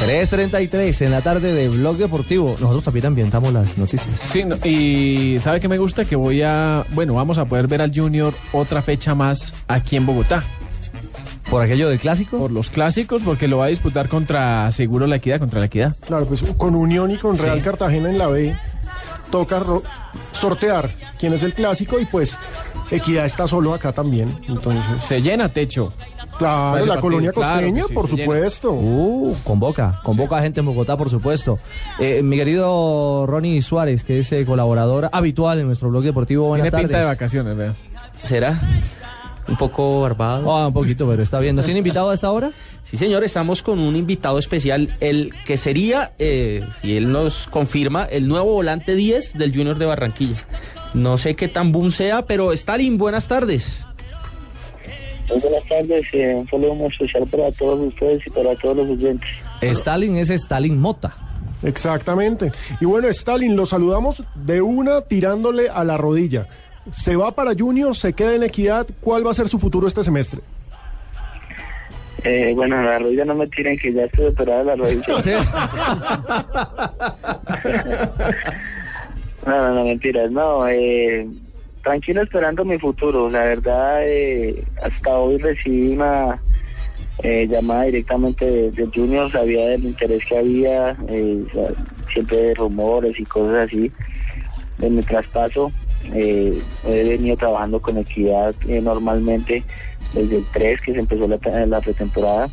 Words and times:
3.33 0.00 1.04
en 1.04 1.10
la 1.10 1.20
tarde 1.20 1.52
de 1.52 1.68
Blog 1.68 1.96
Deportivo. 1.98 2.56
Nosotros 2.58 2.84
también 2.84 3.06
ambientamos 3.06 3.52
las 3.52 3.76
noticias. 3.76 4.08
Sí, 4.32 4.44
no, 4.44 4.56
y 4.64 5.38
¿sabe 5.40 5.60
qué 5.60 5.68
me 5.68 5.76
gusta? 5.78 6.04
Que 6.06 6.16
voy 6.16 6.40
a, 6.42 6.84
bueno, 6.94 7.14
vamos 7.14 7.36
a 7.38 7.44
poder 7.44 7.66
ver 7.66 7.82
al 7.82 7.92
Junior 7.94 8.32
otra 8.52 8.80
fecha 8.80 9.14
más 9.14 9.52
aquí 9.68 9.96
en 9.96 10.06
Bogotá. 10.06 10.42
¿Por 11.50 11.62
aquello 11.62 11.88
del 11.88 11.98
clásico? 11.98 12.38
Por 12.38 12.50
los 12.50 12.70
clásicos, 12.70 13.22
porque 13.22 13.46
lo 13.48 13.58
va 13.58 13.66
a 13.66 13.68
disputar 13.68 14.08
contra 14.08 14.70
Seguro 14.72 15.06
La 15.06 15.16
Equidad, 15.16 15.38
contra 15.38 15.60
La 15.60 15.66
Equidad. 15.66 15.94
Claro, 16.06 16.24
pues 16.24 16.42
con 16.56 16.74
Unión 16.76 17.10
y 17.10 17.16
con 17.18 17.36
Real 17.36 17.58
Sí. 17.58 17.64
Cartagena 17.64 18.08
en 18.08 18.16
la 18.18 18.28
B, 18.28 18.56
toca 19.30 19.62
sortear 20.32 20.94
quién 21.18 21.34
es 21.34 21.42
el 21.42 21.52
clásico 21.52 21.98
y 22.00 22.06
pues 22.06 22.38
Equidad 22.90 23.26
está 23.26 23.46
solo 23.46 23.74
acá 23.74 23.92
también. 23.92 24.28
Entonces, 24.48 24.82
Se 25.04 25.20
llena 25.20 25.52
techo. 25.52 25.92
Claro, 26.40 26.72
la 26.72 26.94
partido, 26.94 27.00
colonia 27.00 27.32
claro 27.32 27.54
costeña, 27.66 27.84
sí, 27.86 27.94
por 27.94 28.08
supuesto. 28.08 28.72
Uh, 28.72 29.36
convoca, 29.44 30.00
convoca 30.02 30.42
gente 30.42 30.60
en 30.60 30.66
Bogotá, 30.66 30.96
por 30.96 31.08
supuesto. 31.10 31.58
Eh, 31.98 32.22
mi 32.22 32.36
querido 32.36 33.26
Ronnie 33.26 33.62
Suárez, 33.62 34.02
que 34.04 34.18
es 34.18 34.32
eh, 34.32 34.44
colaborador 34.44 35.08
habitual 35.12 35.60
en 35.60 35.66
nuestro 35.66 35.88
blog 35.90 36.02
deportivo. 36.02 36.48
Buenas 36.48 36.70
Tiene 36.70 36.78
pinta 36.82 36.98
de 36.98 37.02
tardes. 37.04 37.18
vacaciones, 37.18 37.56
vea. 37.56 37.74
¿Será? 38.24 38.60
Un 39.48 39.56
poco 39.56 40.02
barbado. 40.02 40.56
Ah, 40.56 40.68
un 40.68 40.72
poquito, 40.72 41.08
pero 41.08 41.22
está 41.22 41.40
bien. 41.40 41.56
¿Nos 41.56 41.64
tiene 41.64 41.78
invitado 41.78 42.10
a 42.10 42.14
esta 42.14 42.30
hora? 42.30 42.52
Sí, 42.84 42.96
señor, 42.96 43.24
estamos 43.24 43.62
con 43.62 43.80
un 43.80 43.96
invitado 43.96 44.38
especial, 44.38 44.94
el 45.00 45.32
que 45.44 45.56
sería, 45.56 46.12
eh, 46.18 46.64
si 46.80 46.96
él 46.96 47.10
nos 47.10 47.46
confirma, 47.48 48.04
el 48.04 48.28
nuevo 48.28 48.52
volante 48.52 48.94
10 48.94 49.34
del 49.38 49.52
Junior 49.52 49.78
de 49.78 49.86
Barranquilla. 49.86 50.44
No 50.94 51.18
sé 51.18 51.36
qué 51.36 51.48
tan 51.48 51.72
boom 51.72 51.92
sea, 51.92 52.22
pero 52.26 52.52
Stalin, 52.52 52.98
buenas 52.98 53.28
tardes. 53.28 53.86
Muy 55.30 55.40
buenas 55.40 55.64
tardes, 55.68 56.04
eh, 56.12 56.34
un 56.34 56.48
saludo 56.48 56.74
muy 56.74 56.86
especial 56.88 57.24
para 57.30 57.50
todos 57.52 57.78
ustedes 57.80 58.26
y 58.26 58.30
para 58.30 58.54
todos 58.56 58.78
los 58.78 58.90
oyentes. 58.90 59.28
Stalin 59.60 60.16
es 60.16 60.30
Stalin 60.30 60.78
Mota. 60.78 61.14
Exactamente. 61.62 62.50
Y 62.80 62.86
bueno, 62.86 63.08
Stalin, 63.08 63.54
lo 63.54 63.66
saludamos 63.66 64.24
de 64.34 64.62
una 64.62 65.02
tirándole 65.02 65.68
a 65.68 65.84
la 65.84 65.96
rodilla. 65.96 66.46
Se 66.90 67.16
va 67.16 67.32
para 67.32 67.52
Junior, 67.56 67.94
se 67.94 68.12
queda 68.12 68.34
en 68.34 68.42
Equidad. 68.42 68.86
¿Cuál 69.00 69.26
va 69.26 69.30
a 69.30 69.34
ser 69.34 69.48
su 69.48 69.58
futuro 69.58 69.86
este 69.86 70.02
semestre? 70.02 70.40
Eh, 72.24 72.52
bueno, 72.54 72.82
la 72.82 72.98
rodilla 72.98 73.24
no 73.24 73.34
me 73.34 73.46
tiren 73.46 73.78
que 73.78 73.92
ya 73.92 74.04
estoy 74.04 74.26
operada 74.26 74.60
de 74.60 74.64
la 74.64 74.76
rodilla. 74.76 75.06
No, 79.46 79.56
no, 79.56 79.74
no, 79.74 79.84
mentiras, 79.84 80.30
no. 80.30 80.68
Eh, 80.68 81.26
tranquilo 81.82 82.22
esperando 82.22 82.64
mi 82.64 82.78
futuro. 82.78 83.28
La 83.30 83.44
verdad, 83.44 84.00
eh, 84.04 84.64
hasta 84.82 85.18
hoy 85.18 85.38
recibí 85.38 85.88
una 85.92 86.40
eh, 87.22 87.46
llamada 87.48 87.84
directamente 87.84 88.44
de, 88.44 88.70
de 88.72 88.86
Junior, 88.94 89.30
sabía 89.30 89.66
del 89.68 89.84
interés 89.84 90.24
que 90.26 90.38
había, 90.38 90.96
eh, 91.08 91.44
siempre 92.12 92.36
de 92.36 92.54
rumores 92.54 93.18
y 93.18 93.24
cosas 93.24 93.68
así 93.68 93.90
de 94.78 94.90
mi 94.90 95.02
traspaso. 95.02 95.70
He 96.14 96.54
venido 96.84 97.36
trabajando 97.36 97.80
con 97.80 97.98
Equidad 97.98 98.54
normalmente 98.82 99.62
desde 100.14 100.38
el 100.38 100.44
3 100.52 100.80
que 100.80 100.92
se 100.94 100.98
empezó 101.00 101.28
la, 101.28 101.80
pretemporada 101.80 102.48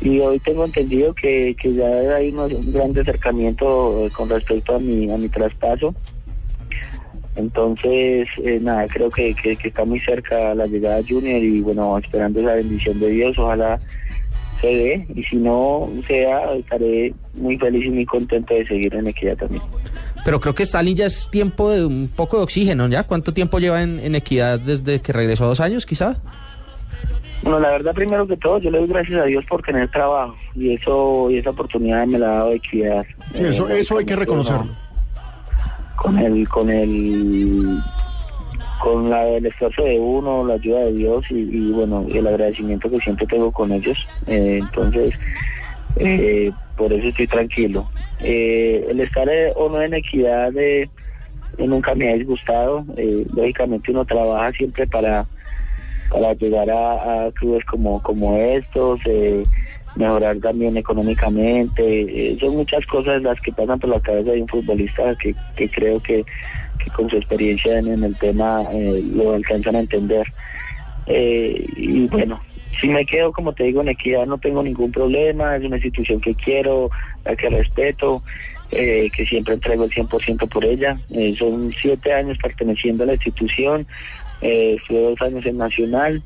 y 0.00 0.18
hoy 0.20 0.38
tengo 0.40 0.64
entendido 0.64 1.14
que, 1.14 1.54
que 1.60 1.74
ya 1.74 1.86
hay 2.16 2.30
unos- 2.30 2.52
un 2.52 2.72
gran 2.72 2.98
acercamiento 2.98 4.08
con 4.16 4.28
respecto 4.30 4.74
a 4.76 4.78
mi, 4.80 5.10
a 5.12 5.16
mi 5.18 5.28
traspaso. 5.28 5.94
Entonces, 7.36 8.28
eh, 8.44 8.58
nada, 8.60 8.86
creo 8.86 9.08
que, 9.10 9.34
que, 9.34 9.56
que 9.56 9.68
está 9.68 9.84
muy 9.84 9.98
cerca 10.00 10.54
la 10.54 10.66
llegada 10.66 10.96
de 10.96 11.04
Junior 11.04 11.42
y 11.42 11.60
bueno, 11.60 11.96
esperando 11.98 12.40
esa 12.40 12.54
bendición 12.54 13.00
de 13.00 13.08
Dios, 13.08 13.38
ojalá 13.38 13.78
se 14.60 14.66
dé 14.68 15.06
y 15.14 15.22
si 15.24 15.36
no 15.36 15.88
sea, 16.06 16.52
estaré 16.52 17.14
muy 17.34 17.56
feliz 17.56 17.84
y 17.86 17.90
muy 17.90 18.04
contento 18.06 18.54
de 18.54 18.64
seguir 18.64 18.94
en 18.94 19.06
Equidad 19.08 19.36
también. 19.36 19.62
Pero 20.24 20.40
creo 20.40 20.54
que 20.54 20.62
Stalin 20.62 20.94
ya 20.94 21.06
es 21.06 21.28
tiempo 21.30 21.70
de 21.70 21.84
un 21.84 22.08
poco 22.14 22.36
de 22.36 22.44
oxígeno, 22.44 22.86
¿ya? 22.88 23.02
¿Cuánto 23.04 23.32
tiempo 23.34 23.58
lleva 23.58 23.82
en, 23.82 23.98
en 23.98 24.14
Equidad 24.14 24.60
desde 24.60 25.00
que 25.00 25.12
regresó? 25.12 25.46
¿Dos 25.46 25.60
años, 25.60 25.84
quizá? 25.84 26.20
Bueno, 27.42 27.58
la 27.58 27.70
verdad, 27.70 27.92
primero 27.92 28.24
que 28.28 28.36
todo, 28.36 28.58
yo 28.58 28.70
le 28.70 28.78
doy 28.78 28.86
gracias 28.86 29.20
a 29.20 29.24
Dios 29.24 29.44
por 29.46 29.62
tener 29.62 29.90
trabajo 29.90 30.36
y 30.54 30.74
eso 30.74 31.28
y 31.28 31.38
esa 31.38 31.50
oportunidad 31.50 32.06
me 32.06 32.18
la 32.20 32.28
ha 32.28 32.34
dado 32.34 32.52
Equidad. 32.52 33.04
Sí, 33.34 33.42
eso, 33.42 33.68
Eh, 33.68 33.80
eso 33.80 33.98
hay 33.98 34.04
que 34.04 34.14
reconocerlo. 34.14 34.70
Con 35.96 36.18
el 36.18 36.48
con 36.48 36.70
el 36.70 37.78
con 38.82 39.10
la, 39.10 39.24
el 39.28 39.46
esfuerzo 39.46 39.84
de 39.84 39.98
uno 39.98 40.44
la 40.44 40.54
ayuda 40.54 40.80
de 40.80 40.92
Dios 40.92 41.24
y, 41.30 41.34
y, 41.34 41.70
bueno 41.70 42.04
el 42.12 42.26
agradecimiento 42.26 42.90
que 42.90 42.98
siempre 42.98 43.26
tengo 43.26 43.52
con 43.52 43.70
ellos. 43.72 44.06
Eh, 44.26 44.58
entonces 44.60 45.18
eh, 45.96 46.50
por 46.76 46.92
eso 46.92 47.08
estoy 47.08 47.26
tranquilo. 47.26 47.88
Eh, 48.20 48.86
el 48.88 49.00
estar 49.00 49.28
eh, 49.28 49.52
o 49.56 49.68
no 49.68 49.82
en 49.82 49.94
equidad 49.94 50.56
eh, 50.56 50.88
nunca 51.58 51.94
me 51.94 52.10
ha 52.10 52.14
disgustado. 52.14 52.84
Lógicamente 53.34 53.90
uno 53.90 54.04
trabaja 54.04 54.52
siempre 54.52 54.86
para 54.86 55.26
para 56.10 56.34
llegar 56.34 56.70
a, 56.70 57.26
a 57.26 57.32
clubes 57.32 57.64
como 57.64 58.02
como 58.02 58.36
estos 58.36 59.00
mejorar 59.96 60.38
también 60.38 60.76
económicamente. 60.76 61.82
Eh, 62.32 62.36
son 62.40 62.56
muchas 62.56 62.86
cosas 62.86 63.22
las 63.22 63.40
que 63.40 63.52
pasan 63.52 63.78
por 63.78 63.90
la 63.90 64.00
cabeza 64.00 64.32
de 64.32 64.42
un 64.42 64.48
futbolista 64.48 65.14
que, 65.16 65.34
que 65.56 65.68
creo 65.68 66.00
que, 66.00 66.24
que 66.82 66.90
con 66.90 67.08
su 67.10 67.16
experiencia 67.16 67.78
en, 67.78 68.02
el 68.02 68.16
tema 68.16 68.62
eh, 68.72 69.02
lo 69.14 69.34
alcanzan 69.34 69.76
a 69.76 69.80
entender. 69.80 70.26
Eh, 71.06 71.66
y 71.76 72.06
bueno 72.06 72.40
si 72.80 72.86
me 72.88 73.04
quedo 73.04 73.32
como 73.32 73.52
te 73.52 73.64
digo 73.64 73.80
en 73.80 73.88
equidad 73.88 74.24
no 74.24 74.38
tengo 74.38 74.62
ningún 74.62 74.92
problema 74.92 75.56
es 75.56 75.64
una 75.64 75.76
institución 75.76 76.20
que 76.20 76.32
quiero 76.36 76.90
la 77.24 77.34
que 77.34 77.50
respeto 77.50 78.22
eh, 78.70 79.10
que 79.14 79.26
siempre 79.26 79.54
entrego 79.54 79.84
el 79.84 79.90
100% 79.90 80.48
por 80.48 80.64
ella. 80.64 80.98
Son 81.38 81.72
siete 81.72 82.12
años 82.12 82.38
perteneciendo 82.40 83.02
a 83.02 83.08
la 83.08 83.14
institución 83.14 83.86
estuve 84.40 85.02
dos 85.02 85.20
años 85.20 85.44
en 85.44 85.58
Nacional 85.58 86.22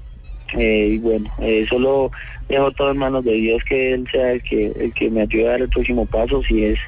eh, 0.55 0.89
y 0.93 0.99
bueno, 0.99 1.31
eh, 1.41 1.67
solo 1.69 2.11
dejo 2.49 2.71
todo 2.73 2.93
en 2.93 2.99
manos 2.99 3.25
de 3.25 3.33
Dios 3.33 3.63
que 3.69 3.95
Él 3.95 4.07
sea 4.11 4.33
el 4.33 4.43
que, 4.43 4.67
el 4.79 4.93
que 4.93 5.11
me 5.11 5.23
ayude 5.23 5.49
a 5.49 5.51
dar 5.53 5.61
el 5.63 5.69
próximo 5.69 6.07
paso, 6.07 6.43
si 6.43 6.65
es 6.65 6.79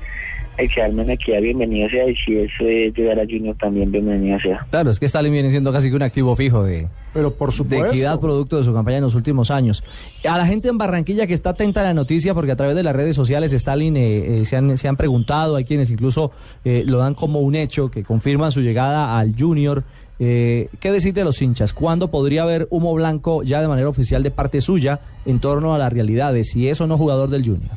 el 0.59 0.69
quedarme 0.69 1.03
en 1.03 1.11
equidad, 1.11 1.41
bienvenido 1.41 1.89
sea, 1.89 2.09
y 2.11 2.17
si 2.17 2.37
es 2.37 2.51
eh, 2.61 2.93
llegar 2.95 3.19
a 3.21 3.25
Junior 3.25 3.57
también, 3.57 3.93
bienvenido 3.93 4.41
sea. 4.41 4.67
Claro, 4.71 4.91
es 4.91 4.99
que 4.99 5.07
Stalin 5.07 5.33
viene 5.33 5.51
siendo 5.51 5.73
casi 5.73 5.89
que 5.89 5.95
un 5.95 6.03
activo 6.03 6.35
fijo 6.35 6.65
de, 6.65 6.89
Pero 7.15 7.33
por 7.33 7.51
de 7.51 7.57
supuesto. 7.57 7.87
equidad 7.87 8.19
producto 8.19 8.57
de 8.57 8.65
su 8.65 8.75
campaña 8.75 8.97
en 8.97 9.05
los 9.05 9.15
últimos 9.15 9.53
años. 9.53 9.85
A 10.29 10.37
la 10.37 10.47
gente 10.47 10.69
en 10.69 10.77
Barranquilla 10.77 11.29
que 11.29 11.35
está 11.35 11.51
atenta 11.51 11.81
a 11.81 11.85
la 11.85 11.95
noticia, 11.95 12.35
porque 12.35 12.51
a 12.51 12.57
través 12.57 12.75
de 12.75 12.83
las 12.83 12.95
redes 12.95 13.15
sociales 13.15 13.53
Stalin 13.53 13.97
eh, 13.97 14.41
eh, 14.41 14.45
se, 14.45 14.57
han, 14.57 14.77
se 14.77 14.89
han 14.89 14.97
preguntado, 14.97 15.55
hay 15.55 15.65
quienes 15.65 15.93
incluso 15.93 16.33
eh, 16.65 16.83
lo 16.85 16.99
dan 16.99 17.15
como 17.15 17.39
un 17.39 17.55
hecho, 17.55 17.89
que 17.89 18.03
confirman 18.03 18.51
su 18.51 18.61
llegada 18.61 19.17
al 19.17 19.35
Junior. 19.39 19.85
Eh, 20.21 20.69
¿Qué 20.81 20.91
decir 20.91 21.15
de 21.15 21.25
los 21.25 21.41
hinchas? 21.41 21.73
¿Cuándo 21.73 22.11
podría 22.11 22.43
haber 22.43 22.67
humo 22.71 22.93
blanco 22.95 23.43
ya 23.43 23.61
de 23.61 23.69
manera 23.69 23.89
oficial 23.89 24.23
de 24.23 24.31
parte 24.31 24.61
suya 24.61 25.01
en 25.27 25.39
torno 25.39 25.75
a 25.75 25.79
la 25.79 25.91
realidad 25.91 26.33
de 26.33 26.45
si 26.45 26.69
es 26.69 26.81
o 26.81 26.87
no 26.87 26.99
jugador 26.99 27.31
del 27.31 27.45
Junior? 27.45 27.71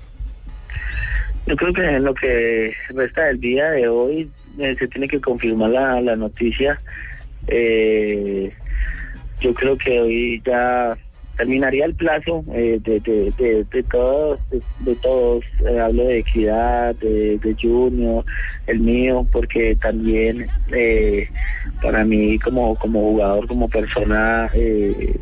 Yo 1.46 1.56
creo 1.56 1.74
que 1.74 1.84
en 1.84 2.04
lo 2.04 2.14
que 2.14 2.74
resta 2.90 3.26
del 3.26 3.40
día 3.40 3.70
de 3.70 3.88
hoy 3.88 4.30
eh, 4.60 4.76
se 4.78 4.88
tiene 4.88 5.08
que 5.08 5.20
confirmar 5.20 5.70
la, 5.70 6.02
la 6.02 6.16
noticia. 6.16 6.80
Eh, 7.48 8.52
yo 9.40 9.54
creo 9.54 9.78
que 9.78 10.00
hoy 10.00 10.42
ya 10.46 10.98
terminaría 11.42 11.86
el 11.86 11.96
plazo 11.96 12.44
eh, 12.54 12.80
de, 12.84 13.00
de, 13.00 13.66
de, 13.72 13.84
todos, 13.84 14.40
de, 14.82 14.96
todos. 14.98 15.44
Eh, 15.68 15.80
hablo 15.80 16.04
de 16.04 16.20
equidad, 16.20 16.94
de, 16.98 17.40
de 17.40 17.56
Junior, 17.60 18.24
el 18.68 18.80
mío, 18.80 19.26
porque 19.32 19.76
también 19.76 20.46
eh, 20.72 21.28
para 21.82 22.04
mí 22.04 22.38
como, 22.38 22.76
como 22.76 23.00
jugador, 23.02 23.48
como 23.48 23.68
persona, 23.68 24.52
eh, 24.54 25.16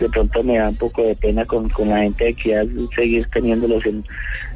de 0.00 0.08
pronto 0.08 0.42
me 0.42 0.56
da 0.56 0.70
un 0.70 0.76
poco 0.76 1.02
de 1.02 1.16
pena 1.16 1.44
con, 1.44 1.68
con 1.68 1.90
la 1.90 1.98
gente 1.98 2.24
de 2.24 2.30
equidad 2.30 2.66
seguir 2.96 3.26
teniéndolos 3.26 3.84
en, 3.84 4.02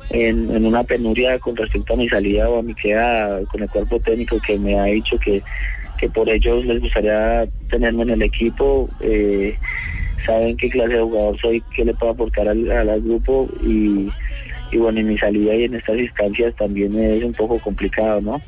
en, 0.08 0.50
en 0.50 0.64
una 0.64 0.82
penuria 0.82 1.38
con 1.38 1.54
respecto 1.56 1.92
a 1.92 1.98
mi 1.98 2.08
salida 2.08 2.48
o 2.48 2.60
a 2.60 2.62
mi 2.62 2.74
queda 2.74 3.38
con 3.52 3.62
el 3.62 3.68
cuerpo 3.68 4.00
técnico 4.00 4.40
que 4.46 4.58
me 4.58 4.80
ha 4.80 4.84
dicho 4.84 5.18
que, 5.18 5.42
que 5.98 6.08
por 6.08 6.28
ellos 6.28 6.64
les 6.64 6.80
gustaría 6.80 7.46
tenerme 7.70 8.02
en 8.04 8.10
el 8.10 8.22
equipo. 8.22 8.88
Eh, 9.00 9.56
saben 10.24 10.56
qué 10.56 10.68
clase 10.68 10.94
de 10.94 11.02
jugador 11.02 11.40
soy, 11.40 11.62
qué 11.74 11.84
le 11.84 11.94
puedo 11.94 12.12
aportar 12.12 12.48
al, 12.48 12.70
al, 12.70 13.00
grupo 13.00 13.48
y, 13.62 14.08
bueno, 14.76 15.00
en 15.00 15.08
mi 15.08 15.18
salida 15.18 15.54
y 15.54 15.64
en 15.64 15.74
estas 15.74 15.98
instancias 15.98 16.54
también 16.56 16.98
es 16.98 17.22
un 17.22 17.32
poco 17.32 17.58
complicado, 17.58 18.20
¿no? 18.20 18.40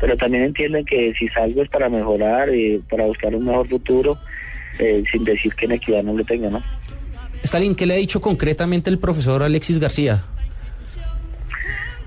Pero 0.00 0.16
también 0.16 0.44
entienden 0.44 0.84
que 0.84 1.14
si 1.18 1.28
salgo 1.28 1.62
es 1.62 1.68
para 1.70 1.88
mejorar 1.88 2.54
y 2.54 2.78
para 2.90 3.06
buscar 3.06 3.34
un 3.34 3.46
mejor 3.46 3.66
futuro, 3.66 4.18
eh, 4.78 5.02
sin 5.10 5.24
decir 5.24 5.54
que 5.54 5.64
en 5.64 5.72
equidad 5.72 6.02
no 6.02 6.12
lo 6.12 6.24
tenga, 6.24 6.50
¿no? 6.50 6.62
Stalin, 7.42 7.74
¿qué 7.74 7.86
le 7.86 7.94
ha 7.94 7.98
dicho 7.98 8.20
concretamente 8.20 8.90
el 8.90 8.98
profesor 8.98 9.42
Alexis 9.42 9.78
García? 9.78 10.24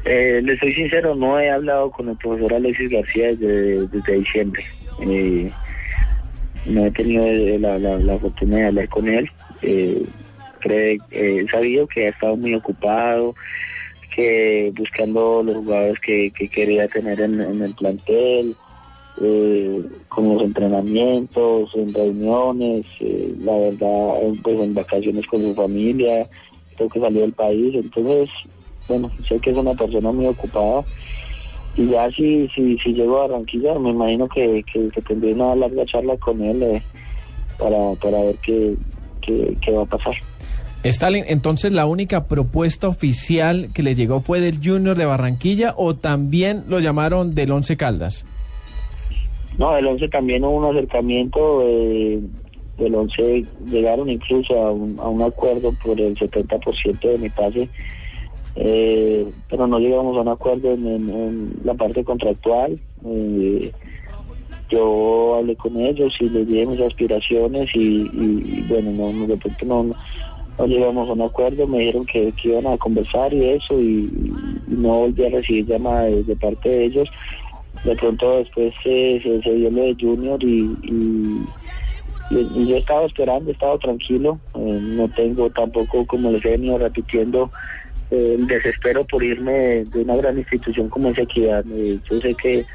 Eh, 0.05 0.41
le 0.43 0.57
soy 0.57 0.73
sincero, 0.73 1.13
no 1.15 1.39
he 1.39 1.49
hablado 1.49 1.91
con 1.91 2.09
el 2.09 2.17
profesor 2.17 2.53
Alexis 2.53 2.91
García 2.91 3.35
desde, 3.35 4.13
diciembre. 4.13 4.63
Eh, 5.01 5.51
no 6.65 6.85
he 6.85 6.91
tenido 6.91 7.25
la, 7.59 7.77
la, 7.77 7.97
la, 7.97 8.13
oportunidad 8.15 8.57
de 8.57 8.65
hablar 8.65 8.89
con 8.89 9.07
él. 9.07 9.29
Eh, 9.61 10.03
cree, 10.59 10.97
he 11.11 11.45
sabido 11.49 11.87
que 11.87 12.07
ha 12.07 12.09
estado 12.09 12.35
muy 12.37 12.53
ocupado, 12.53 13.35
que 14.15 14.71
buscando 14.75 15.43
los 15.43 15.57
jugadores 15.57 15.99
que, 15.99 16.31
que 16.31 16.49
quería 16.49 16.87
tener 16.87 17.19
en, 17.21 17.39
el 17.39 17.73
plantel, 17.75 18.55
eh, 19.21 19.81
con 20.07 20.33
los 20.33 20.43
entrenamientos, 20.43 21.73
en 21.75 21.93
reuniones, 21.93 22.85
eh, 22.99 23.33
la 23.39 23.55
verdad, 23.57 24.13
pues 24.43 24.59
en 24.59 24.73
vacaciones 24.73 25.25
con 25.27 25.41
su 25.41 25.53
familia, 25.53 26.27
creo 26.75 26.89
que 26.89 26.99
salió 26.99 27.21
del 27.21 27.33
país, 27.33 27.75
entonces, 27.75 28.29
bueno, 28.89 29.09
sé 29.25 29.39
que 29.39 29.51
es 29.51 29.57
una 29.57 29.73
persona 29.73 30.11
muy 30.11 30.25
ocupada. 30.25 30.83
Y 31.77 31.87
ya 31.87 32.09
si, 32.11 32.49
si, 32.49 32.77
si 32.79 32.93
llego 32.93 33.19
a 33.19 33.27
Barranquilla, 33.27 33.79
me 33.79 33.91
imagino 33.91 34.27
que, 34.27 34.63
que, 34.71 34.89
que 34.89 35.01
tendré 35.01 35.33
una 35.33 35.55
larga 35.55 35.85
charla 35.85 36.17
con 36.17 36.41
él 36.41 36.61
eh, 36.63 36.81
para, 37.57 37.93
para 38.01 38.21
ver 38.21 38.35
qué, 38.43 38.75
qué, 39.21 39.55
qué 39.61 39.71
va 39.71 39.83
a 39.83 39.85
pasar. 39.85 40.15
Stalin, 40.83 41.25
entonces 41.27 41.73
la 41.73 41.85
única 41.85 42.25
propuesta 42.25 42.87
oficial 42.87 43.69
que 43.73 43.83
le 43.83 43.95
llegó 43.95 44.21
fue 44.21 44.39
del 44.39 44.59
Junior 44.63 44.95
de 44.95 45.05
Barranquilla 45.05 45.73
o 45.77 45.95
también 45.95 46.63
lo 46.67 46.79
llamaron 46.79 47.35
del 47.35 47.51
Once 47.51 47.75
Caldas? 47.75 48.25
No, 49.57 49.73
del 49.73 49.87
Once 49.87 50.07
también 50.07 50.45
hubo 50.45 50.55
un 50.55 50.75
acercamiento, 50.75 51.61
eh, 51.65 52.21
del 52.77 52.95
Once 52.95 53.45
llegaron 53.67 54.09
incluso 54.09 54.53
a 54.55 54.71
un, 54.71 54.97
a 54.99 55.07
un 55.09 55.21
acuerdo 55.21 55.73
por 55.83 55.99
el 55.99 56.15
70% 56.15 56.99
de 56.99 57.17
mi 57.17 57.29
pase, 57.29 57.67
eh, 58.55 59.27
pero 59.49 59.67
no 59.67 59.79
llegamos 59.79 60.17
a 60.17 60.21
un 60.21 60.27
acuerdo 60.27 60.73
en, 60.73 61.59
la 61.63 61.73
parte 61.73 62.03
contractual. 62.03 62.79
Eh, 63.05 63.71
yo 64.69 65.35
hablé 65.35 65.55
con 65.55 65.79
ellos 65.79 66.15
y 66.19 66.29
les 66.29 66.47
dije 66.47 66.65
mis 66.65 66.81
aspiraciones 66.81 67.69
y, 67.73 68.01
y, 68.13 68.65
bueno, 68.69 68.91
no, 68.91 69.27
de 69.27 69.37
pronto 69.37 69.65
no, 69.65 69.95
no 70.59 70.67
llegamos 70.67 71.09
a 71.09 71.13
un 71.13 71.21
acuerdo, 71.21 71.65
me 71.65 71.79
dijeron 71.79 72.05
que, 72.05 72.33
iban 72.43 72.67
a 72.67 72.77
conversar 72.77 73.33
y 73.33 73.49
eso, 73.49 73.79
y, 73.79 74.33
no 74.67 74.99
volví 74.99 75.25
a 75.25 75.29
recibir 75.29 75.65
llamadas 75.65 76.27
de, 76.27 76.35
parte 76.35 76.69
de 76.69 76.85
ellos. 76.85 77.09
De 77.83 77.95
pronto 77.95 78.39
después 78.39 78.73
se, 78.83 79.21
se, 79.21 79.53
dio 79.53 79.71
lo 79.71 79.81
de 79.81 79.95
Junior 79.99 80.43
y, 80.43 80.69
yo 82.29 82.75
estaba 82.75 83.05
esperando, 83.05 83.51
estaba 83.51 83.77
tranquilo, 83.79 84.37
eh, 84.53 84.79
no 84.81 85.07
tengo 85.09 85.49
tampoco, 85.49 86.05
como 86.05 86.29
les 86.29 86.45
he 86.45 86.49
venido 86.51 86.77
repitiendo, 86.77 87.49
el 88.11 88.47
desespero 88.47 89.05
por 89.05 89.23
irme 89.23 89.85
de, 89.85 90.01
una 90.01 90.15
gran 90.15 90.37
institución 90.37 90.89
como 90.89 91.09
es 91.09 91.17
Equidad. 91.17 91.63
Eh, 91.71 91.99
yo 92.09 92.19
sé 92.21 92.35
que 92.35 92.65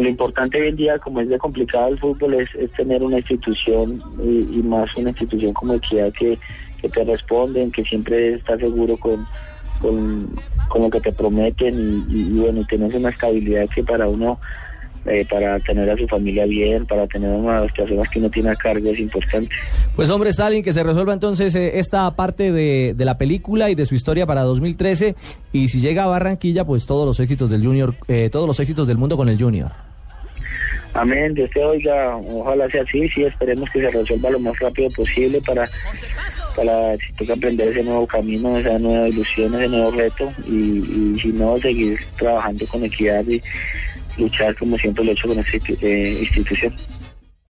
lo 0.00 0.08
importante 0.08 0.60
hoy 0.60 0.68
en 0.68 0.76
día, 0.76 0.98
como 0.98 1.20
es 1.20 1.28
de 1.28 1.38
complicado 1.38 1.88
el 1.88 1.98
fútbol, 1.98 2.34
es, 2.34 2.50
tener 2.72 3.02
una 3.02 3.18
institución 3.18 4.02
y, 4.22 4.58
y, 4.58 4.62
más 4.62 4.94
una 4.96 5.10
institución 5.10 5.52
como 5.52 5.74
Equidad 5.74 6.12
que, 6.12 6.38
que 6.80 6.88
te 6.88 7.04
responden, 7.04 7.70
que 7.70 7.84
siempre 7.84 8.34
está 8.34 8.56
seguro 8.58 8.96
con, 8.96 9.26
lo 9.82 10.90
que 10.90 11.00
te 11.00 11.12
prometen 11.12 12.06
y, 12.08 12.14
y, 12.14 12.20
y 12.36 12.40
bueno, 12.40 12.64
tienes 12.68 12.94
una 12.94 13.10
estabilidad 13.10 13.68
que 13.72 13.84
para 13.84 14.08
uno, 14.08 14.40
eh, 15.06 15.26
para 15.28 15.58
tener 15.60 15.90
a 15.90 15.96
su 15.96 16.06
familia 16.08 16.46
bien, 16.46 16.86
para 16.86 17.06
tener 17.06 17.30
a 17.30 17.60
las 17.60 17.72
personas 17.72 18.08
que 18.08 18.18
uno 18.18 18.30
tiene 18.30 18.50
a 18.50 18.56
cargo 18.56 18.90
es 18.90 18.98
importante. 18.98 19.54
Pues 19.94 20.10
hombre, 20.10 20.30
Stalin, 20.30 20.62
que 20.62 20.72
se 20.72 20.82
resuelva 20.82 21.12
entonces 21.12 21.54
eh, 21.54 21.78
esta 21.78 22.10
parte 22.16 22.52
de, 22.52 22.94
de, 22.96 23.04
la 23.04 23.18
película 23.18 23.70
y 23.70 23.74
de 23.74 23.84
su 23.84 23.94
historia 23.94 24.26
para 24.26 24.42
2013 24.42 25.14
y 25.52 25.68
si 25.68 25.80
llega 25.80 26.04
a 26.04 26.06
Barranquilla, 26.06 26.64
pues 26.64 26.86
todos 26.86 27.06
los 27.06 27.20
éxitos 27.20 27.50
del 27.50 27.64
Junior, 27.64 27.94
eh, 28.08 28.30
todos 28.30 28.46
los 28.46 28.58
éxitos 28.60 28.86
del 28.86 28.98
mundo 28.98 29.16
con 29.16 29.28
el 29.28 29.38
Junior. 29.38 29.72
Amén, 30.94 31.34
Dios 31.34 31.50
te 31.50 31.62
oiga, 31.62 32.16
ojalá 32.16 32.70
sea 32.70 32.82
así, 32.82 33.08
sí, 33.08 33.24
esperemos 33.24 33.68
que 33.70 33.80
se 33.80 33.98
resuelva 33.98 34.30
lo 34.30 34.38
más 34.38 34.56
rápido 34.60 34.88
posible 34.90 35.40
para, 35.40 35.68
para 36.54 36.96
si 36.98 37.12
toca 37.14 37.32
aprender 37.32 37.66
ese 37.66 37.82
nuevo 37.82 38.06
camino, 38.06 38.56
esa 38.56 38.78
nueva 38.78 39.08
ilusión, 39.08 39.52
ese 39.54 39.68
nuevo 39.68 39.90
reto 39.90 40.32
y, 40.46 40.54
y 40.54 41.18
si 41.20 41.28
no, 41.32 41.56
seguir 41.58 41.98
trabajando 42.16 42.64
con 42.68 42.84
equidad 42.84 43.24
y 43.26 43.42
luchar 44.16 44.54
como 44.56 44.76
siempre 44.78 45.04
lo 45.04 45.10
he 45.10 45.14
hecho 45.14 45.28
con 45.28 45.38
esta 45.38 45.56
eh, 45.80 46.18
institución. 46.20 46.74